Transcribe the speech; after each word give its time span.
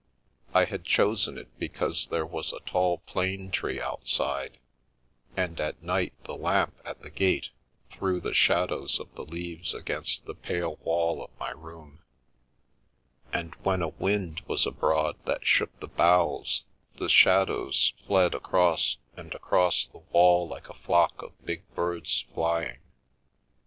I 0.51 0.65
had 0.65 0.83
chosen 0.83 1.37
it 1.37 1.49
because 1.59 2.07
there 2.07 2.25
was 2.25 2.51
a 2.51 2.59
tall 2.65 2.97
plane 3.05 3.51
tree 3.51 3.79
outside, 3.79 4.57
and 5.37 5.59
at 5.59 5.83
night 5.83 6.13
the 6.23 6.35
lamp 6.35 6.73
at 6.83 7.03
the 7.03 7.11
gate 7.11 7.51
threw 7.91 8.19
the 8.19 8.33
shadows 8.33 8.99
of 8.99 9.13
the 9.13 9.21
leaves 9.23 9.75
against 9.75 10.25
the 10.25 10.33
pale 10.33 10.77
wall 10.77 11.23
of 11.23 11.29
my 11.39 11.51
room, 11.51 11.99
and, 13.31 13.53
when 13.61 13.83
a 13.83 13.89
wind 13.89 14.41
was 14.47 14.65
abroad 14.65 15.17
that 15.25 15.45
shook 15.45 15.79
the 15.79 15.87
boughs, 15.87 16.63
the 16.97 17.07
shadows 17.07 17.93
fled 18.07 18.33
across 18.33 18.97
and 19.15 19.35
across 19.35 19.85
the 19.85 20.01
wall 20.09 20.47
like 20.47 20.67
a 20.67 20.73
flock 20.73 21.21
of 21.21 21.45
big 21.45 21.61
birds 21.75 22.25
flying. 22.33 22.79